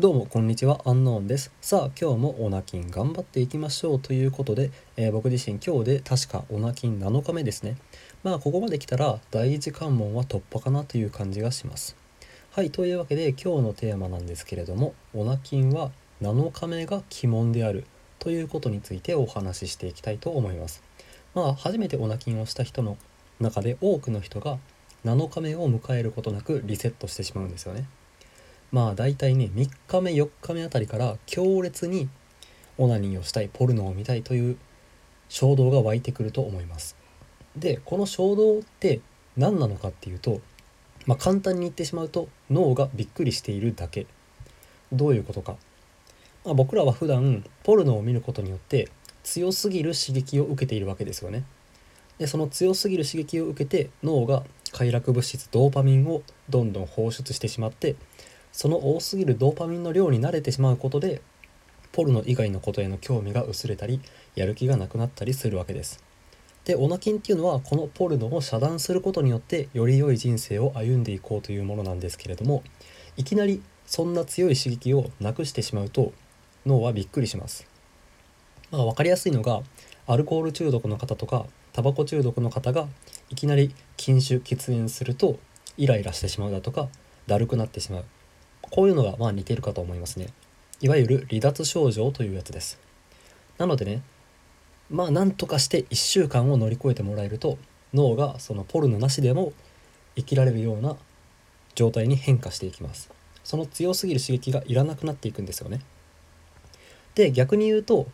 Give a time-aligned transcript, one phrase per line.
[0.00, 1.52] どうもこんにちはアンノーンです。
[1.60, 7.76] さあ今日もオナキン頑張っていきましょうということで、えー、僕自身今日で確かオナキン7日目ですね。
[8.24, 11.94] まあここまで来たら第一関門は突破かなという感じがします。
[12.50, 17.84] はいというわけで今日のテーマなんですけれどもオナキンは7日目が鬼門である
[18.18, 20.82] ということについてお話ししていきたいと思います。
[21.36, 22.98] まあ初めてオナキンをした人の
[23.38, 24.58] 中で多くの人が
[25.04, 27.86] 7日目を迎えることなくリセットしてしまうんですよね。
[28.74, 32.08] まあ大体ね3日目4日目あたりから強烈に
[32.76, 34.56] オナニーをしたいポルノを見たいという
[35.28, 36.96] 衝動が湧いてくると思います。
[37.54, 39.00] でこの衝動って
[39.36, 40.40] 何なのかっていうと、
[41.06, 44.08] まあ、簡単に言ってしまうと脳がびっくりしているだけ。
[44.92, 45.56] どういうことか、
[46.44, 48.88] まあ、僕らは普段ポルノを見ることによって
[49.22, 51.44] 強すぎる刺激を受けているわけですよね。
[52.18, 57.94] でその強すぎる刺激を受けて脳が快楽物質ドーパミンをどんどん放出してしまって
[58.54, 61.20] その多すぎるドーパミンの量に慣れてしまうことで
[61.90, 64.00] ポルノ以外のことへの興味が薄れたり
[64.36, 66.02] やる気がなくなったりするわけです。
[66.64, 72.62] でオナキンっていうのはこのポルノを遮断することによってより良い人生を歩んでいこうというものなんですけれども
[73.16, 76.12] いきなりそんな強い刺激をなくしてしまうと
[76.64, 77.66] 脳はびっくりします、
[78.70, 79.60] まあ、分かりやすいのが
[80.06, 82.86] アルコール中毒の方とかタバコ中毒の方が
[83.28, 85.38] いきなり禁酒喫煙すると
[85.76, 86.88] イライラしてしまうだとか
[87.26, 88.04] だるくなってしまう。
[88.74, 90.30] こういうのがまあ似てるかと思いますね。
[90.80, 92.80] いわゆる離脱症状というやつです。
[93.56, 94.02] なのでね
[94.90, 97.56] まあなんとかして1週間を乗り越えてもらえると
[97.94, 99.52] 脳がそのポルノなしでも
[100.16, 100.96] 生きられるような
[101.76, 103.12] 状態に変化していきます。
[103.44, 105.80] その強すぎる刺激がいらなくなっていくんですよね。
[107.14, 108.08] で逆に言うと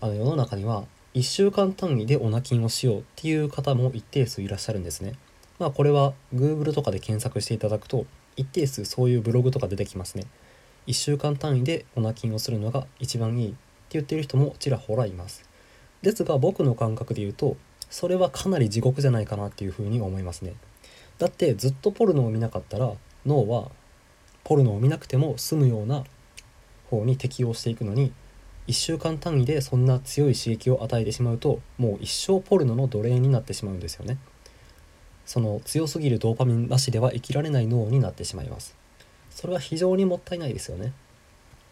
[0.00, 5.14] あの世の中には1週間単位でオナキンをしようっていう方も一定数いらっしゃるんですね。
[5.60, 10.24] まあこれは Google とかで検索していただくと一定数そういうブログとか出てきますね。
[10.86, 13.56] 1週間単位でオナキンをするのが一番いいって
[13.90, 15.48] 言ってる人もちらほらいます。
[16.00, 17.56] ですが僕の感覚で言うと
[17.90, 20.54] それはかなり地獄じゃないかなっていうふうに思いますね。
[21.18, 22.92] だってずっとポルノを見なかったら
[23.26, 23.70] 脳は
[24.44, 26.04] ポルノを見なくても済むような
[26.88, 28.14] 方に適応していくのに
[28.68, 34.16] 1週間単位でそんな強い刺激を与えてしまうともう一生ポルノの奴隷になってしまうんですよね。
[35.30, 38.74] その強すぎるドーパミンなしでは生きられない脳になってしまいます。
[39.30, 40.92] それは非常にもったいないですよね。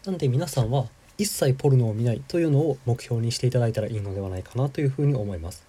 [0.05, 0.85] なんで皆さんは
[1.17, 5.65] 一切ポルノを見ないというのを目標にしていただいたらいいのではないかなというふうに思います。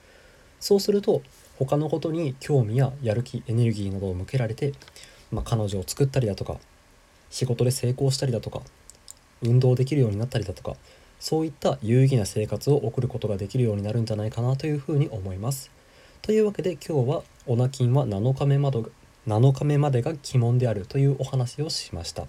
[0.60, 1.22] そうすると
[1.58, 4.72] 他のことに興味ややる気エネルギーなどを向けられて、
[5.32, 6.58] まあ、彼女を作ったりだとか
[7.28, 8.62] 仕事で成功したりだとか
[9.42, 10.76] 運動できるようになったりだとか
[11.18, 15.79] そういった有意義な生活を送ることができるようになるんじゃないかなというふうに思います。
[16.22, 18.82] というわけで今日はオナキンは7日目まで
[19.26, 22.26] 7日目までが鬼門であるというお話をしました。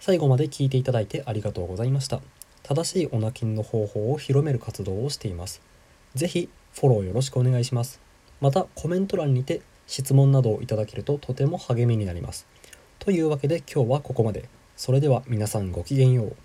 [0.00, 2.20] 最後まで聞いていただいてありがとうございました。
[2.64, 5.62] 正しいオナキンの方法を広める活動をしています。
[6.16, 8.00] 是非フォローよろしくお願いします。
[8.40, 12.48] またコメント欄にて質問などをいただけるととても励みになります。
[12.98, 14.48] というわけで今日はここまで。
[14.76, 16.36] それでは皆さんごきげんよう。